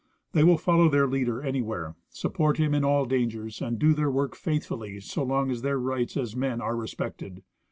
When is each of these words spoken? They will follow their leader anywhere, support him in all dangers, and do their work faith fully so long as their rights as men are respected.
They 0.31 0.43
will 0.43 0.57
follow 0.57 0.89
their 0.89 1.05
leader 1.05 1.43
anywhere, 1.43 1.93
support 2.09 2.57
him 2.57 2.73
in 2.73 2.83
all 2.83 3.05
dangers, 3.05 3.61
and 3.61 3.77
do 3.77 3.93
their 3.93 4.09
work 4.09 4.35
faith 4.35 4.65
fully 4.65 4.99
so 4.99 5.21
long 5.21 5.51
as 5.51 5.61
their 5.61 5.77
rights 5.77 6.17
as 6.17 6.35
men 6.35 6.59
are 6.59 6.75
respected. 6.75 7.43